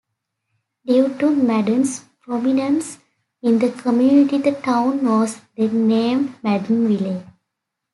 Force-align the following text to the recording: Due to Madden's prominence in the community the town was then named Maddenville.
Due 0.83 1.15
to 1.19 1.29
Madden's 1.29 1.99
prominence 2.21 2.97
in 3.43 3.59
the 3.59 3.71
community 3.71 4.39
the 4.39 4.53
town 4.53 5.05
was 5.05 5.39
then 5.55 5.87
named 5.87 6.33
Maddenville. 6.41 7.23